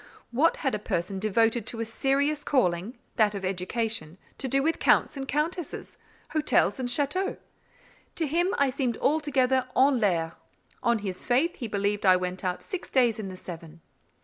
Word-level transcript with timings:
What 0.31 0.57
had 0.65 0.73
a 0.73 0.79
person 0.79 1.19
devoted 1.19 1.67
to 1.67 1.79
a 1.79 1.85
serious 1.85 2.43
calling, 2.43 2.97
that 3.17 3.35
of 3.35 3.45
education, 3.45 4.17
to 4.39 4.47
do 4.47 4.63
with 4.63 4.79
Counts 4.79 5.15
and 5.15 5.27
Countesses, 5.27 5.97
hotels 6.31 6.79
and 6.79 6.89
châteaux? 6.89 7.37
To 8.15 8.25
him, 8.25 8.55
I 8.57 8.71
seemed 8.71 8.97
altogether 8.97 9.67
'en 9.77 9.99
l'air.' 9.99 10.33
On 10.81 10.97
his 10.97 11.23
faith, 11.23 11.57
he 11.57 11.67
believed 11.67 12.03
I 12.03 12.15
went 12.15 12.43
out 12.43 12.63
six 12.63 12.89
days 12.89 13.19
in 13.19 13.29
the 13.29 13.37
seven." 13.37 13.79